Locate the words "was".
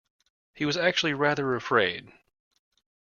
0.65-0.77